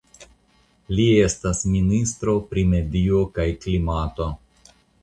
Li 0.99 1.05
estas 1.25 1.61
ministro 1.75 2.35
pri 2.49 2.65
medio 2.75 3.25
kaj 3.39 3.49
klimato. 3.63 4.33